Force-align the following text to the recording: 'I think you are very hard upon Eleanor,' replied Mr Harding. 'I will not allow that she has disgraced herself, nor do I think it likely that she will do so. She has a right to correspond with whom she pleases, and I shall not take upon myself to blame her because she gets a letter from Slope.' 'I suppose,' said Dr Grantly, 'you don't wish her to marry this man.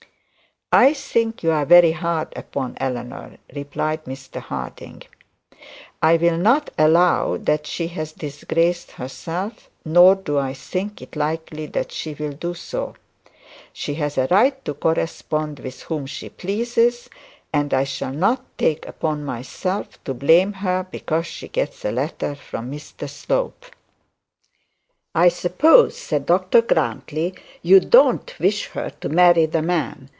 'I 0.73 0.93
think 0.93 1.43
you 1.43 1.51
are 1.51 1.65
very 1.65 1.91
hard 1.91 2.31
upon 2.33 2.75
Eleanor,' 2.79 3.35
replied 3.53 4.05
Mr 4.05 4.39
Harding. 4.39 5.01
'I 6.01 6.15
will 6.15 6.37
not 6.37 6.69
allow 6.77 7.35
that 7.35 7.67
she 7.67 7.87
has 7.89 8.13
disgraced 8.13 8.91
herself, 8.91 9.69
nor 9.83 10.15
do 10.15 10.39
I 10.39 10.53
think 10.53 11.01
it 11.01 11.17
likely 11.17 11.65
that 11.65 11.91
she 11.91 12.13
will 12.13 12.31
do 12.31 12.53
so. 12.53 12.95
She 13.73 13.95
has 13.95 14.17
a 14.17 14.29
right 14.31 14.63
to 14.63 14.73
correspond 14.73 15.59
with 15.59 15.81
whom 15.81 16.05
she 16.05 16.29
pleases, 16.29 17.09
and 17.51 17.73
I 17.73 17.83
shall 17.83 18.13
not 18.13 18.41
take 18.57 18.87
upon 18.87 19.25
myself 19.25 20.01
to 20.05 20.13
blame 20.13 20.53
her 20.53 20.87
because 20.89 21.25
she 21.25 21.49
gets 21.49 21.83
a 21.83 21.91
letter 21.91 22.33
from 22.33 22.79
Slope.' 22.79 23.65
'I 25.15 25.27
suppose,' 25.27 25.97
said 25.97 26.25
Dr 26.25 26.61
Grantly, 26.61 27.33
'you 27.61 27.81
don't 27.81 28.33
wish 28.39 28.67
her 28.67 28.89
to 29.01 29.09
marry 29.09 29.47
this 29.47 29.61
man. 29.61 30.09